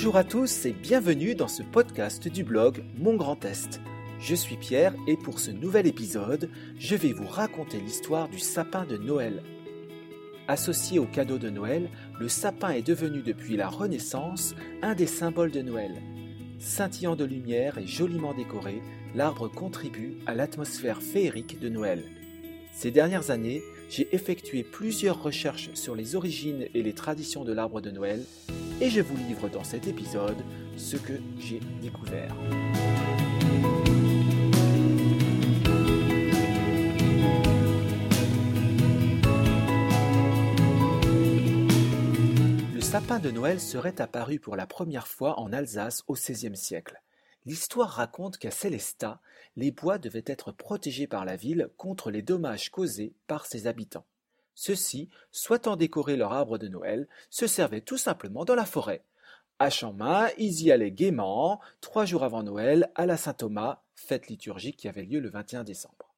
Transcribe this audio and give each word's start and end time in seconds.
Bonjour 0.00 0.16
à 0.16 0.24
tous 0.24 0.64
et 0.64 0.72
bienvenue 0.72 1.34
dans 1.34 1.46
ce 1.46 1.62
podcast 1.62 2.26
du 2.26 2.42
blog 2.42 2.82
Mon 2.96 3.16
Grand 3.16 3.44
Est. 3.44 3.82
Je 4.18 4.34
suis 4.34 4.56
Pierre 4.56 4.94
et 5.06 5.18
pour 5.18 5.38
ce 5.38 5.50
nouvel 5.50 5.86
épisode, 5.86 6.48
je 6.78 6.96
vais 6.96 7.12
vous 7.12 7.26
raconter 7.26 7.78
l'histoire 7.78 8.30
du 8.30 8.38
sapin 8.38 8.86
de 8.86 8.96
Noël. 8.96 9.42
Associé 10.48 10.98
au 10.98 11.04
cadeau 11.04 11.36
de 11.36 11.50
Noël, 11.50 11.90
le 12.18 12.30
sapin 12.30 12.70
est 12.70 12.80
devenu 12.80 13.20
depuis 13.20 13.58
la 13.58 13.68
Renaissance 13.68 14.54
un 14.80 14.94
des 14.94 15.06
symboles 15.06 15.50
de 15.50 15.60
Noël. 15.60 16.00
Scintillant 16.58 17.14
de 17.14 17.26
lumière 17.26 17.76
et 17.76 17.86
joliment 17.86 18.32
décoré, 18.32 18.80
l'arbre 19.14 19.48
contribue 19.48 20.14
à 20.24 20.34
l'atmosphère 20.34 21.02
féerique 21.02 21.60
de 21.60 21.68
Noël. 21.68 22.04
Ces 22.72 22.90
dernières 22.90 23.30
années, 23.30 23.60
j'ai 23.90 24.14
effectué 24.14 24.62
plusieurs 24.62 25.20
recherches 25.20 25.70
sur 25.74 25.96
les 25.96 26.14
origines 26.14 26.66
et 26.74 26.82
les 26.82 26.92
traditions 26.92 27.44
de 27.44 27.52
l'arbre 27.52 27.80
de 27.80 27.90
Noël 27.90 28.24
et 28.80 28.88
je 28.88 29.00
vous 29.00 29.16
livre 29.16 29.48
dans 29.48 29.64
cet 29.64 29.88
épisode 29.88 30.36
ce 30.76 30.96
que 30.96 31.14
j'ai 31.38 31.60
découvert. 31.82 32.34
Le 42.72 42.80
sapin 42.80 43.18
de 43.18 43.30
Noël 43.30 43.60
serait 43.60 44.00
apparu 44.00 44.38
pour 44.38 44.54
la 44.54 44.66
première 44.66 45.08
fois 45.08 45.38
en 45.40 45.52
Alsace 45.52 46.04
au 46.06 46.14
XVIe 46.14 46.56
siècle. 46.56 47.02
L'histoire 47.46 47.88
raconte 47.88 48.36
qu'à 48.36 48.50
Célestat, 48.50 49.20
les 49.56 49.70
bois 49.70 49.98
devaient 49.98 50.24
être 50.26 50.52
protégés 50.52 51.06
par 51.06 51.24
la 51.24 51.36
ville 51.36 51.70
contre 51.76 52.10
les 52.10 52.22
dommages 52.22 52.70
causés 52.70 53.14
par 53.26 53.46
ses 53.46 53.66
habitants. 53.66 54.06
Ceux-ci, 54.54 55.08
souhaitant 55.32 55.76
décorer 55.76 56.16
leur 56.16 56.32
arbre 56.32 56.58
de 56.58 56.68
Noël, 56.68 57.08
se 57.30 57.46
servaient 57.46 57.80
tout 57.80 57.96
simplement 57.96 58.44
dans 58.44 58.54
la 58.54 58.66
forêt. 58.66 59.04
À 59.58 59.68
main, 59.92 60.28
ils 60.38 60.62
y 60.62 60.70
allaient 60.70 60.90
gaiement, 60.90 61.60
trois 61.80 62.04
jours 62.04 62.24
avant 62.24 62.42
Noël, 62.42 62.90
à 62.94 63.06
la 63.06 63.16
Saint-Thomas, 63.16 63.82
fête 63.94 64.28
liturgique 64.28 64.76
qui 64.76 64.88
avait 64.88 65.04
lieu 65.04 65.20
le 65.20 65.30
21 65.30 65.64
décembre. 65.64 66.14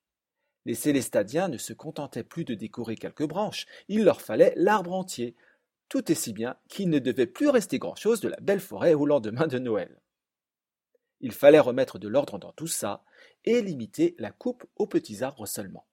Les 0.64 0.75
Célestadiens 0.75 1.48
ne 1.48 1.59
se 1.59 1.73
contentaient 1.73 2.23
plus 2.23 2.45
de 2.45 2.55
décorer 2.55 2.97
quelques 2.97 3.27
branches, 3.27 3.67
il 3.89 4.05
leur 4.05 4.20
fallait 4.20 4.55
l'arbre 4.57 4.92
entier. 4.92 5.36
Tout 5.89 6.11
est 6.11 6.17
si 6.17 6.33
bien 6.33 6.57
qu'il 6.69 6.89
ne 6.89 6.98
devait 6.98 7.27
plus 7.27 7.48
rester 7.48 7.79
grand-chose 7.79 8.20
de 8.20 8.29
la 8.29 8.39
belle 8.41 8.61
forêt 8.61 8.95
au 8.95 9.07
lendemain 9.07 9.47
de 9.47 9.59
Noël. 9.59 10.02
Il 11.23 11.33
fallait 11.33 11.61
remettre 11.61 11.98
de 11.98 12.09
l'ordre 12.09 12.39
dans 12.39 12.53
tout 12.53 12.67
ça 12.67 13.05
et 13.45 13.62
limiter 13.62 14.15
la 14.19 14.33
coupe 14.33 14.65
aux 14.77 14.87
petits 14.87 15.23
arbres 15.23 15.47
seulement. 15.47 15.87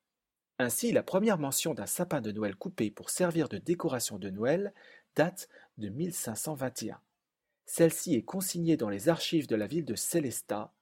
Ainsi, 0.57 0.91
la 0.91 1.03
première 1.03 1.37
mention 1.37 1.73
d'un 1.73 1.85
sapin 1.85 2.19
de 2.19 2.31
Noël 2.31 2.55
coupé 2.55 2.91
pour 2.91 3.09
servir 3.09 3.47
de 3.47 3.57
décoration 3.57 4.19
de 4.19 4.29
Noël 4.29 4.73
date 5.15 5.47
de 5.77 5.87
1521. 5.89 6.99
Celle-ci 7.65 8.15
est 8.15 8.23
consignée 8.23 8.75
dans 8.75 8.89
les 8.89 9.07
archives 9.07 9.47
de 9.47 9.55
la 9.55 9.67
ville 9.67 9.85
de 9.85 9.95
Célestat. 9.95 10.73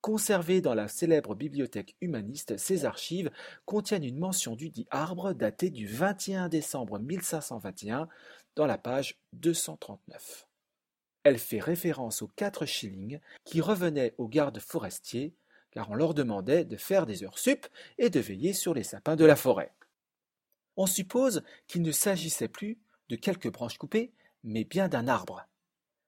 Conservées 0.00 0.60
dans 0.60 0.74
la 0.74 0.86
célèbre 0.86 1.34
bibliothèque 1.34 1.96
humaniste, 2.00 2.56
ces 2.56 2.84
archives 2.84 3.30
contiennent 3.64 4.04
une 4.04 4.18
mention 4.18 4.54
du 4.54 4.70
dit 4.70 4.86
arbre 4.90 5.32
datée 5.32 5.70
du 5.70 5.86
21 5.86 6.48
décembre 6.48 6.98
1521 6.98 8.08
dans 8.54 8.66
la 8.66 8.78
page 8.78 9.18
239. 9.32 10.46
Elle 11.24 11.38
fait 11.38 11.60
référence 11.60 12.22
aux 12.22 12.28
quatre 12.28 12.66
shillings 12.66 13.18
qui 13.44 13.60
revenaient 13.60 14.14
aux 14.18 14.28
gardes 14.28 14.60
forestiers 14.60 15.34
car 15.70 15.90
on 15.90 15.94
leur 15.94 16.14
demandait 16.14 16.64
de 16.64 16.76
faire 16.76 17.04
des 17.04 17.24
heures 17.24 17.38
sup 17.38 17.66
et 17.98 18.08
de 18.08 18.20
veiller 18.20 18.52
sur 18.52 18.74
les 18.74 18.84
sapins 18.84 19.16
de 19.16 19.24
la 19.24 19.34
forêt. 19.34 19.72
On 20.76 20.86
suppose 20.86 21.42
qu'il 21.66 21.82
ne 21.82 21.90
s'agissait 21.90 22.48
plus 22.48 22.78
de 23.08 23.16
quelques 23.16 23.50
branches 23.50 23.78
coupées, 23.78 24.12
mais 24.44 24.64
bien 24.64 24.88
d'un 24.88 25.08
arbre. 25.08 25.46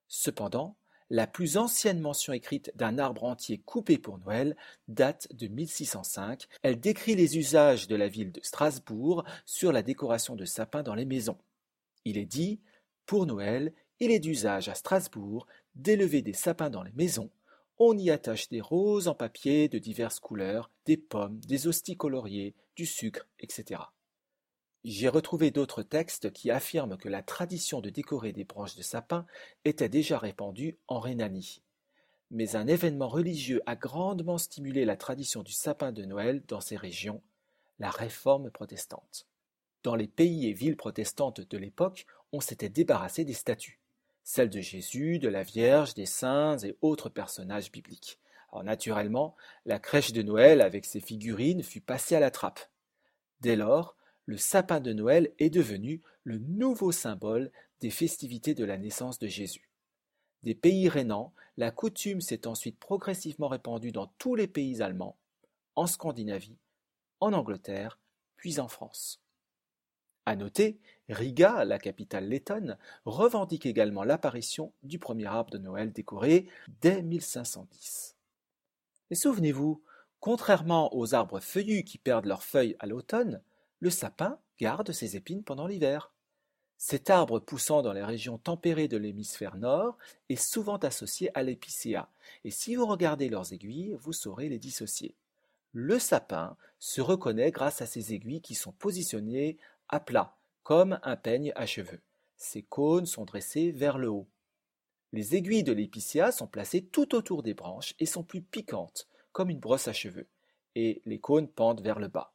Cependant, 0.07 0.77
la 1.11 1.27
plus 1.27 1.57
ancienne 1.57 2.01
mention 2.01 2.33
écrite 2.33 2.73
d'un 2.75 2.99
arbre 2.99 3.25
entier 3.25 3.59
coupé 3.59 3.99
pour 3.99 4.19
Noël 4.19 4.57
date 4.89 5.29
de 5.35 5.47
1605. 5.47 6.47
Elle 6.63 6.81
décrit 6.81 7.15
les 7.15 7.39
usages 7.39 7.87
de 7.87 7.97
la 7.97 8.09
ville 8.09 8.33
de 8.33 8.41
Strasbourg 8.43 9.25
sur 9.45 9.73
la 9.73 9.83
décoration 9.83 10.37
de 10.37 10.45
sapins 10.45 10.83
dans 10.83 10.95
les 10.95 11.05
maisons. 11.05 11.39
Il 12.05 12.19
est 12.19 12.25
dit 12.25 12.61
Pour 13.05 13.27
Noël, 13.27 13.73
il 14.01 14.11
est 14.11 14.21
d'usage 14.21 14.69
à 14.69 14.75
Strasbourg 14.75 15.47
d'élever 15.75 16.23
des 16.23 16.33
sapins 16.33 16.71
dans 16.71 16.83
les 16.83 16.93
maisons 16.93 17.31
on 17.79 17.97
y 17.99 18.11
attache 18.11 18.49
des 18.49 18.61
roses 18.61 19.09
en 19.09 19.15
papier 19.15 19.69
de 19.69 19.79
diverses 19.79 20.21
couleurs, 20.21 20.71
des 20.87 20.97
pommes, 20.97 21.39
des 21.41 21.67
hosties 21.67 21.97
coloriées, 21.97 22.55
du 22.75 22.87
sucre, 22.87 23.27
etc. 23.39 23.83
J'ai 24.85 25.09
retrouvé 25.09 25.51
d'autres 25.51 25.83
textes 25.83 26.33
qui 26.33 26.51
affirment 26.51 26.97
que 26.97 27.09
la 27.09 27.23
tradition 27.23 27.81
de 27.81 27.91
décorer 27.91 28.33
des 28.33 28.45
branches 28.45 28.77
de 28.77 28.83
sapin 28.83 29.27
était 29.65 29.89
déjà 29.89 30.19
répandue 30.19 30.79
en 30.89 31.01
Rhénanie. 31.01 31.63
Mais 32.31 32.57
un 32.57 32.67
événement 32.67 33.09
religieux 33.09 33.63
a 33.67 33.77
grandement 33.77 34.39
stimulé 34.39 34.85
la 34.85 34.97
tradition 34.97 35.43
du 35.43 35.53
sapin 35.53 35.93
de 35.93 36.05
Noël 36.05 36.43
dans 36.49 36.61
ces 36.61 36.77
régions, 36.77 37.23
la 37.79 37.91
réforme 37.91 38.51
protestante. 38.51 39.27
Dans 39.83 39.97
les 39.97 40.09
pays 40.09 40.49
et 40.49 40.53
villes 40.53 40.77
protestantes 40.77 41.41
de 41.41 41.59
l'époque, 41.59 42.07
on 42.33 42.41
s'était 42.41 42.69
débarrassé 42.69 43.25
des 43.25 43.35
statues 43.35 43.81
celles 44.27 44.51
de 44.51 44.61
Jésus, 44.61 45.21
de 45.21 45.29
la 45.29 45.45
Vierge, 45.45 45.95
des 45.95 46.05
saints 46.05 46.59
et 46.59 46.77
autres 46.81 47.09
personnages 47.09 47.71
bibliques. 47.71 48.19
Alors 48.51 48.65
naturellement, 48.65 49.37
la 49.67 49.79
crèche 49.79 50.13
de 50.13 50.21
Noël 50.21 50.63
avec 50.63 50.85
ses 50.85 50.99
figurines 50.99 51.63
fut 51.63 51.81
passée 51.81 52.17
à 52.17 52.21
la 52.21 52.33
trappe. 52.33 52.59
Dès 53.41 53.55
lors, 53.55 53.97
le 54.25 54.37
sapin 54.37 54.81
de 54.81 54.93
Noël 54.93 55.33
est 55.39 55.49
devenu 55.49 56.03
le 56.25 56.39
nouveau 56.39 56.91
symbole 56.91 57.53
des 57.81 57.91
festivités 57.91 58.55
de 58.55 58.65
la 58.65 58.79
naissance 58.79 59.21
de 59.21 59.29
Jésus. 59.29 59.71
Des 60.43 60.57
pays 60.57 60.89
rénants, 60.89 61.33
la 61.57 61.71
coutume 61.71 62.21
s'est 62.21 62.49
ensuite 62.49 62.81
progressivement 62.81 63.49
répandue 63.49 63.93
dans 63.93 64.09
tous 64.19 64.35
les 64.35 64.49
pays 64.49 64.83
allemands, 64.83 65.17
en 65.77 65.87
Scandinavie, 65.87 66.59
en 67.21 67.33
Angleterre, 67.33 68.01
puis 68.37 68.59
en 68.59 68.67
France. 68.67 69.23
À 70.27 70.35
noter, 70.35 70.81
Riga, 71.09 71.65
la 71.65 71.79
capitale 71.79 72.29
lettonne, 72.29 72.79
revendique 73.05 73.65
également 73.65 74.03
l'apparition 74.03 74.73
du 74.83 74.99
premier 74.99 75.27
arbre 75.27 75.51
de 75.51 75.59
Noël 75.59 75.93
décoré 75.93 76.49
dès 76.81 77.01
1510. 77.01 78.17
Et 79.11 79.15
souvenez-vous, 79.15 79.85
contrairement 80.19 80.95
aux 80.97 81.15
arbres 81.15 81.39
feuillus 81.39 81.85
qui 81.85 81.99
perdent 81.99 82.27
leurs 82.27 82.43
feuilles 82.43 82.75
à 82.81 82.87
l'automne, 82.87 83.41
le 83.79 83.89
sapin 83.91 84.41
garde 84.59 84.91
ses 84.91 85.15
épines 85.15 85.45
pendant 85.45 85.69
l'hiver. 85.69 86.13
Cet 86.77 87.09
arbre 87.09 87.39
poussant 87.39 87.83
dans 87.83 87.93
les 87.93 88.03
régions 88.03 88.37
tempérées 88.37 88.89
de 88.89 88.97
l'hémisphère 88.97 89.57
nord 89.57 89.97
est 90.29 90.35
souvent 90.35 90.77
associé 90.79 91.31
à 91.39 91.45
l'épicéa, 91.45 92.11
et 92.45 92.51
si 92.51 92.75
vous 92.75 92.87
regardez 92.87 93.29
leurs 93.29 93.53
aiguilles, 93.53 93.97
vous 94.01 94.13
saurez 94.13 94.49
les 94.49 94.59
dissocier. 94.59 95.15
Le 95.73 95.99
sapin 95.99 96.57
se 96.79 97.01
reconnaît 97.01 97.51
grâce 97.51 97.81
à 97.81 97.87
ses 97.87 98.13
aiguilles 98.13 98.41
qui 98.41 98.55
sont 98.55 98.73
positionnées 98.73 99.57
à 99.89 100.01
plat, 100.01 100.37
comme 100.63 100.99
un 101.03 101.17
peigne 101.17 101.53
à 101.57 101.67
cheveux. 101.67 102.03
Ses 102.37 102.63
cônes 102.63 103.07
sont 103.07 103.25
dressés 103.25 103.71
vers 103.71 103.99
le 103.99 104.09
haut. 104.09 104.29
Les 105.13 105.37
aiguilles 105.37 105.63
de 105.63 105.73
l'épicéa 105.73 106.33
sont 106.33 106.47
placées 106.47 106.85
tout 106.85 107.15
autour 107.15 107.43
des 107.43 107.55
branches 107.55 107.95
et 107.99 108.07
sont 108.07 108.25
plus 108.25 108.43
piquantes, 108.43 109.09
comme 109.33 109.51
une 109.51 109.61
brosse 109.61 109.89
à 109.89 109.93
cheveux, 109.93 110.29
et 110.75 111.03
les 111.05 111.21
cônes 111.21 111.49
pendent 111.49 111.83
vers 111.83 111.99
le 111.99 112.09
bas. 112.09 112.35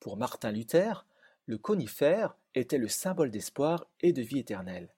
Pour 0.00 0.16
Martin 0.16 0.50
Luther, 0.50 1.06
le 1.46 1.58
conifère 1.58 2.36
était 2.54 2.78
le 2.78 2.88
symbole 2.88 3.30
d'espoir 3.30 3.86
et 4.00 4.12
de 4.12 4.22
vie 4.22 4.38
éternelle. 4.38 4.94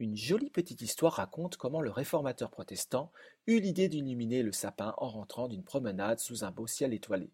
Une 0.00 0.16
jolie 0.16 0.50
petite 0.50 0.80
histoire 0.80 1.14
raconte 1.14 1.56
comment 1.56 1.80
le 1.80 1.90
réformateur 1.90 2.50
protestant 2.50 3.10
eut 3.46 3.60
l'idée 3.60 3.88
d'illuminer 3.88 4.42
le 4.42 4.52
sapin 4.52 4.94
en 4.98 5.08
rentrant 5.08 5.48
d'une 5.48 5.64
promenade 5.64 6.20
sous 6.20 6.44
un 6.44 6.50
beau 6.50 6.66
ciel 6.66 6.92
étoilé. 6.92 7.32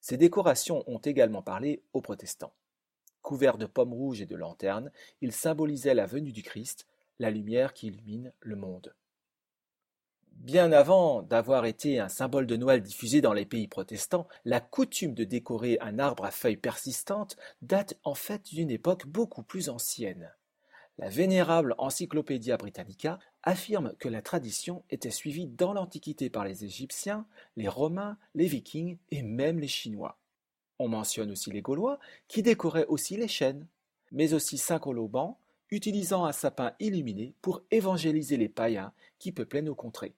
Ces 0.00 0.16
décorations 0.16 0.82
ont 0.86 0.98
également 0.98 1.42
parlé 1.42 1.82
aux 1.92 2.00
protestants. 2.00 2.54
Couvert 3.28 3.58
de 3.58 3.66
pommes 3.66 3.92
rouges 3.92 4.22
et 4.22 4.26
de 4.26 4.36
lanternes, 4.36 4.90
il 5.20 5.32
symbolisait 5.32 5.92
la 5.92 6.06
venue 6.06 6.32
du 6.32 6.42
Christ, 6.42 6.86
la 7.18 7.30
lumière 7.30 7.74
qui 7.74 7.88
illumine 7.88 8.32
le 8.40 8.56
monde. 8.56 8.94
Bien 10.32 10.72
avant 10.72 11.20
d'avoir 11.20 11.66
été 11.66 12.00
un 12.00 12.08
symbole 12.08 12.46
de 12.46 12.56
Noël 12.56 12.80
diffusé 12.80 13.20
dans 13.20 13.34
les 13.34 13.44
pays 13.44 13.68
protestants, 13.68 14.26
la 14.46 14.60
coutume 14.60 15.12
de 15.12 15.24
décorer 15.24 15.76
un 15.82 15.98
arbre 15.98 16.24
à 16.24 16.30
feuilles 16.30 16.56
persistantes 16.56 17.36
date 17.60 17.98
en 18.02 18.14
fait 18.14 18.46
d'une 18.46 18.70
époque 18.70 19.06
beaucoup 19.06 19.42
plus 19.42 19.68
ancienne. 19.68 20.32
La 20.96 21.10
vénérable 21.10 21.74
Encyclopédia 21.76 22.56
Britannica 22.56 23.18
affirme 23.42 23.92
que 23.98 24.08
la 24.08 24.22
tradition 24.22 24.84
était 24.88 25.10
suivie 25.10 25.48
dans 25.48 25.74
l'Antiquité 25.74 26.30
par 26.30 26.46
les 26.46 26.64
Égyptiens, 26.64 27.26
les 27.56 27.68
Romains, 27.68 28.16
les 28.34 28.46
Vikings 28.46 28.96
et 29.10 29.20
même 29.20 29.58
les 29.58 29.68
Chinois. 29.68 30.16
On 30.78 30.88
mentionne 30.88 31.30
aussi 31.30 31.50
les 31.50 31.62
Gaulois, 31.62 31.98
qui 32.28 32.42
décoraient 32.42 32.86
aussi 32.86 33.16
les 33.16 33.28
chênes, 33.28 33.66
mais 34.12 34.32
aussi 34.32 34.58
Saint-Colauban, 34.58 35.38
utilisant 35.70 36.24
un 36.24 36.32
sapin 36.32 36.72
illuminé 36.80 37.34
pour 37.42 37.62
évangéliser 37.70 38.36
les 38.36 38.48
païens 38.48 38.92
qui 39.18 39.32
peuplaient 39.32 39.62
nos 39.62 39.74
contrées. 39.74 40.14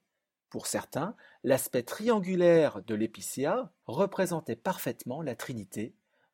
Pour 0.49 0.67
certains, 0.67 1.15
l'aspect 1.43 1.83
triangulaire 1.83 2.81
de 2.83 2.95
l'épicéa 2.95 3.71
représentait 3.85 4.55
parfaitement 4.55 5.21
la 5.21 5.35
Trinité, 5.35 5.93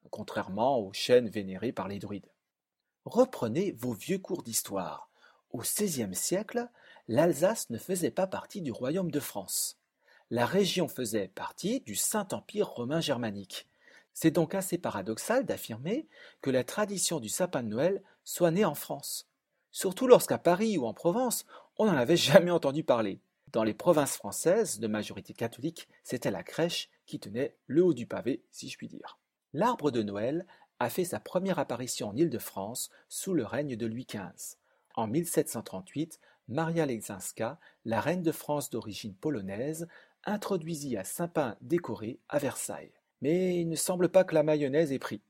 contrairement 0.10 0.80
aux 0.80 0.94
chênes 0.94 1.30
vénérés 1.30 1.72
par 1.72 1.88
les 1.88 2.00
druides. 2.00 2.32
Reprenez 3.06 3.72
vos 3.72 3.94
vieux 3.94 4.18
cours 4.18 4.44
d'histoire. 4.44 5.10
Au 5.52 5.60
XVIe 5.60 6.14
siècle, 6.14 6.68
l'Alsace 7.08 7.70
ne 7.70 7.78
faisait 7.78 8.12
pas 8.12 8.28
partie 8.28 8.62
du 8.62 8.72
royaume 8.72 9.12
de 9.12 9.20
France. 9.20 9.78
La 10.30 10.46
région 10.46 10.88
faisait 10.88 11.30
partie 11.30 11.80
du 11.82 11.96
Saint-Empire 11.96 12.68
romain 12.68 13.00
germanique. 13.00 13.68
C'est 14.20 14.32
donc 14.32 14.56
assez 14.56 14.80
paradoxal 14.80 15.46
d'affirmer 15.46 16.08
que 16.42 16.50
la 16.50 16.64
tradition 16.64 17.20
du 17.20 17.30
sapin 17.30 17.62
de 17.62 17.68
Noël 17.68 18.02
soit 18.24 18.50
née 18.50 18.66
en 18.66 18.74
France. 18.74 19.30
Surtout 19.70 20.08
lorsqu'à 20.08 20.40
Paris 20.40 20.76
ou 20.80 20.88
en 20.88 20.94
Provence, 20.96 21.46
on 21.78 21.86
n'en 21.86 21.96
avait 21.96 22.18
jamais 22.18 22.50
entendu 22.50 22.84
parler. 22.84 23.22
Dans 23.52 23.64
les 23.64 23.76
provinces 23.76 24.18
françaises 24.18 24.80
de 24.80 24.88
majorité 24.88 25.36
catholique, 25.36 25.88
c'était 26.04 26.32
la 26.32 26.42
crèche 26.42 26.90
qui 27.06 27.20
tenait 27.20 27.56
le 27.68 27.84
haut 27.84 27.94
du 27.94 28.08
pavé, 28.08 28.44
si 28.50 28.70
je 28.70 28.78
puis 28.80 28.88
dire. 28.88 29.20
L'arbre 29.54 29.92
de 29.92 30.02
Noël 30.02 30.48
a 30.80 30.90
fait 30.90 31.06
sa 31.06 31.20
première 31.20 31.60
apparition 31.60 32.10
en 32.10 32.16
Île-de-France 32.16 32.90
sous 33.10 33.36
le 33.36 33.46
règne 33.46 33.76
de 33.76 33.86
Louis 33.86 34.08
XV. 34.10 34.58
En 34.96 35.06
1738, 35.06 36.20
Maria 36.48 36.88
Lexinska, 36.88 37.60
la 37.86 38.02
reine 38.02 38.24
de 38.24 38.32
France 38.32 38.72
d'origine 38.72 39.14
polonaise, 39.14 39.88
introduisit 40.24 40.98
un 40.98 41.04
sapin 41.04 41.56
décoré 41.62 42.20
à 42.30 42.40
Versailles. 42.40 42.98
Mais 43.22 43.60
il 43.60 43.70
ne 43.70 43.76
semble 43.76 44.10
pas 44.10 44.24
que 44.24 44.36
la 44.36 44.44
mayonnaise 44.44 44.92
ait 44.92 45.00
pris. 45.00 45.22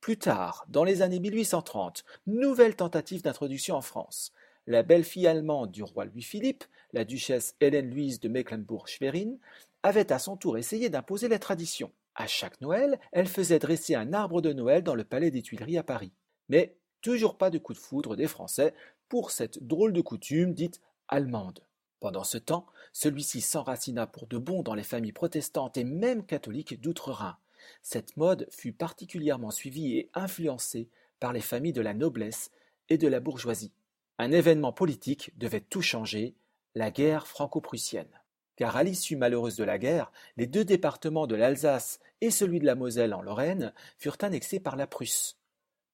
Plus 0.00 0.16
tard, 0.16 0.64
dans 0.68 0.84
les 0.84 1.02
années 1.02 1.20
1830, 1.20 2.04
nouvelle 2.26 2.76
tentative 2.76 3.22
d'introduction 3.22 3.76
en 3.76 3.82
France. 3.82 4.32
La 4.66 4.82
belle-fille 4.82 5.26
allemande 5.26 5.72
du 5.72 5.82
roi 5.82 6.06
Louis-Philippe, 6.06 6.64
la 6.92 7.04
duchesse 7.04 7.54
Hélène-Louise 7.60 8.20
de 8.20 8.28
Mecklembourg-Schwerin, 8.28 9.36
avait 9.82 10.12
à 10.12 10.18
son 10.18 10.36
tour 10.36 10.58
essayé 10.58 10.88
d'imposer 10.88 11.28
la 11.28 11.38
tradition. 11.38 11.92
À 12.14 12.26
chaque 12.26 12.60
Noël, 12.60 12.98
elle 13.12 13.28
faisait 13.28 13.58
dresser 13.58 13.94
un 13.94 14.12
arbre 14.12 14.40
de 14.40 14.52
Noël 14.52 14.82
dans 14.82 14.94
le 14.94 15.04
palais 15.04 15.30
des 15.30 15.42
Tuileries 15.42 15.78
à 15.78 15.82
Paris. 15.82 16.12
Mais 16.48 16.76
toujours 17.00 17.36
pas 17.36 17.50
de 17.50 17.58
coup 17.58 17.72
de 17.72 17.78
foudre 17.78 18.16
des 18.16 18.26
Français 18.26 18.74
pour 19.08 19.30
cette 19.30 19.62
drôle 19.66 19.92
de 19.92 20.00
coutume 20.00 20.54
dite 20.54 20.80
allemande. 21.08 21.60
Pendant 22.00 22.24
ce 22.24 22.38
temps, 22.38 22.66
celui-ci 22.92 23.42
s'enracina 23.42 24.06
pour 24.06 24.26
de 24.26 24.38
bon 24.38 24.62
dans 24.62 24.74
les 24.74 24.82
familles 24.82 25.12
protestantes 25.12 25.76
et 25.76 25.84
même 25.84 26.24
catholiques 26.24 26.80
d'outre-Rhin. 26.80 27.36
Cette 27.82 28.16
mode 28.16 28.48
fut 28.50 28.72
particulièrement 28.72 29.50
suivie 29.50 29.98
et 29.98 30.10
influencée 30.14 30.88
par 31.20 31.34
les 31.34 31.42
familles 31.42 31.74
de 31.74 31.82
la 31.82 31.92
noblesse 31.92 32.50
et 32.88 32.96
de 32.96 33.06
la 33.06 33.20
bourgeoisie. 33.20 33.72
Un 34.18 34.32
événement 34.32 34.72
politique 34.72 35.32
devait 35.38 35.60
tout 35.60 35.82
changer, 35.82 36.34
la 36.74 36.90
guerre 36.90 37.26
franco-prussienne. 37.26 38.20
Car 38.56 38.76
à 38.76 38.82
l'issue 38.82 39.16
malheureuse 39.16 39.56
de 39.56 39.64
la 39.64 39.78
guerre, 39.78 40.10
les 40.36 40.46
deux 40.46 40.64
départements 40.64 41.26
de 41.26 41.34
l'Alsace 41.34 42.00
et 42.20 42.30
celui 42.30 42.60
de 42.60 42.66
la 42.66 42.74
Moselle 42.74 43.14
en 43.14 43.22
Lorraine 43.22 43.72
furent 43.98 44.18
annexés 44.22 44.60
par 44.60 44.76
la 44.76 44.86
Prusse. 44.86 45.38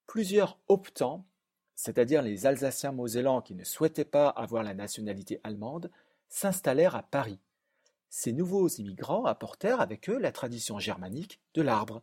Plusieurs 0.07 0.59
optants 0.69 1.25
c'est-à-dire 1.77 2.23
les 2.23 2.47
Alsaciens 2.47 2.91
mosellans 2.91 3.43
qui 3.43 3.55
ne 3.55 3.63
souhaitaient 3.63 4.05
pas 4.05 4.31
avoir 4.31 4.63
la 4.63 4.75
nationalité 4.75 5.41
allemande, 5.45 5.91
s'installèrent 6.29 6.97
à 6.97 7.03
Paris. 7.03 7.39
Ces 8.09 8.33
nouveaux 8.33 8.69
immigrants 8.69 9.27
apportèrent 9.27 9.81
avec 9.81 10.09
eux 10.09 10.19
la 10.19 10.33
tradition 10.33 10.79
germanique 10.79 11.39
de 11.55 11.63
l'arbre. 11.63 12.03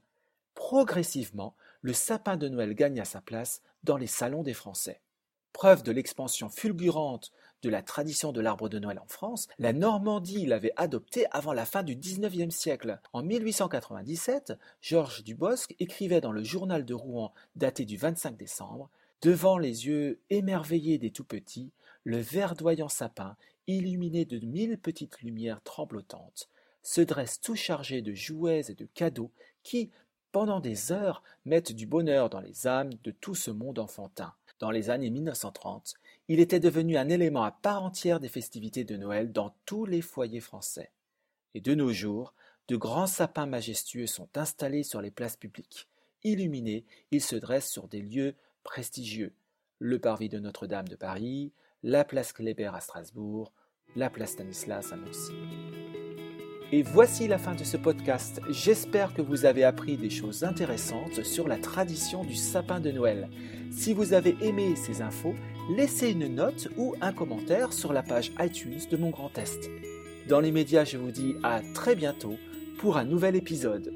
Progressivement, 0.54 1.56
le 1.82 1.92
sapin 1.92 2.38
de 2.38 2.48
Noël 2.48 2.76
gagna 2.76 3.04
sa 3.04 3.20
place 3.20 3.62
dans 3.84 3.98
les 3.98 4.08
salons 4.08 4.44
des 4.44 4.54
Français. 4.54 5.02
Preuve 5.54 5.84
de 5.84 5.92
l'expansion 5.92 6.50
fulgurante 6.50 7.32
de 7.64 7.70
la 7.70 7.82
tradition 7.82 8.32
de 8.32 8.42
l'arbre 8.42 8.70
de 8.70 8.80
Noël 8.80 9.00
en 9.00 9.08
France, 9.08 9.48
la 9.58 9.74
Normandie 9.74 10.46
l'avait 10.46 10.74
adopté 10.76 11.26
avant 11.32 11.54
la 11.54 11.66
fin 11.66 11.82
du 11.82 11.96
XIXe 11.96 12.54
siècle. 12.54 13.00
En 13.14 13.24
1897, 13.24 14.54
Georges 14.82 15.24
Dubosc 15.24 15.74
écrivait 15.80 16.22
dans 16.22 16.32
le 16.32 16.44
journal 16.44 16.86
de 16.86 16.94
Rouen 16.94 17.34
daté 17.56 17.86
du 17.86 17.98
25 17.98 18.36
décembre 18.36 18.90
Devant 19.24 19.58
les 19.58 19.88
yeux 19.88 20.20
émerveillés 20.30 20.98
des 20.98 21.12
tout-petits, 21.12 21.72
le 22.04 22.18
verdoyant 22.18 22.90
sapin, 22.90 23.38
illuminé 23.68 24.26
de 24.26 24.46
mille 24.46 24.78
petites 24.78 25.22
lumières 25.22 25.62
tremblotantes, 25.62 26.50
se 26.82 27.00
dresse 27.00 27.40
tout 27.40 27.56
chargé 27.56 28.02
de 28.02 28.14
jouets 28.14 28.66
et 28.68 28.74
de 28.74 28.86
cadeaux 28.86 29.32
qui, 29.64 29.92
pendant 30.34 30.60
des 30.60 30.92
heures, 30.92 31.24
mettent 31.46 31.72
du 31.72 31.86
bonheur 31.86 32.30
dans 32.30 32.42
les 32.42 32.68
âmes 32.68 32.94
de 33.02 33.12
tout 33.12 33.34
ce 33.34 33.50
monde 33.50 33.80
enfantin. 33.80 34.34
Dans 34.60 34.72
les 34.72 34.90
années 34.90 35.10
1930, 35.10 35.94
il 36.28 36.42
était 36.42 36.60
devenu 36.60 36.98
un 36.98 37.08
élément 37.08 37.44
à 37.44 37.52
part 37.52 37.82
entière 37.82 38.20
des 38.20 38.28
festivités 38.28 38.84
de 38.84 38.98
Noël 38.98 39.32
dans 39.32 39.56
tous 39.66 39.86
les 39.86 40.02
foyers 40.02 40.42
français. 40.42 40.92
Et 41.54 41.62
de 41.62 41.74
nos 41.74 41.94
jours, 41.94 42.34
de 42.68 42.76
grands 42.76 43.08
sapins 43.08 43.46
majestueux 43.46 44.08
sont 44.08 44.28
installés 44.36 44.84
sur 44.84 45.02
les 45.02 45.12
places 45.12 45.38
publiques. 45.38 45.88
Illuminés, 46.26 46.84
ils 47.12 47.24
se 47.24 47.38
dressent 47.38 47.72
sur 47.72 47.88
des 47.88 48.02
lieux 48.02 48.36
prestigieux, 48.64 49.34
le 49.80 50.00
parvis 50.00 50.30
de 50.30 50.40
Notre-Dame 50.40 50.88
de 50.88 50.96
Paris, 50.96 51.52
la 51.84 52.04
place 52.06 52.34
Kléber 52.34 52.72
à 52.74 52.80
Strasbourg, 52.80 53.52
la 53.96 54.10
place 54.10 54.32
Stanislas 54.32 54.92
à 54.92 54.98
Nancy. 54.98 55.34
Et 56.72 56.82
voici 56.82 57.28
la 57.28 57.38
fin 57.38 57.54
de 57.54 57.64
ce 57.64 57.78
podcast. 57.78 58.42
J'espère 58.50 59.14
que 59.14 59.22
vous 59.22 59.46
avez 59.46 59.64
appris 59.64 59.96
des 59.96 60.10
choses 60.10 60.44
intéressantes 60.44 61.24
sur 61.24 61.48
la 61.48 61.58
tradition 61.58 62.24
du 62.24 62.36
sapin 62.36 62.80
de 62.80 62.90
Noël. 62.90 63.30
Si 63.72 63.94
vous 63.94 64.14
avez 64.14 64.36
aimé 64.42 64.76
ces 64.76 65.04
infos, 65.04 65.36
laissez 65.70 66.10
une 66.10 66.34
note 66.34 66.70
ou 66.78 66.96
un 67.00 67.14
commentaire 67.14 67.74
sur 67.74 67.94
la 67.94 68.02
page 68.02 68.32
iTunes 68.40 68.82
de 68.90 68.98
mon 68.98 69.12
Grand 69.12 69.38
Est. 69.38 69.70
Dans 70.28 70.40
les 70.40 70.52
médias, 70.52 70.84
je 70.84 70.98
vous 70.98 71.12
dis 71.12 71.36
à 71.44 71.62
très 71.76 71.96
bientôt 71.96 72.38
pour 72.80 72.98
un 72.98 73.06
nouvel 73.06 73.36
épisode. 73.36 73.94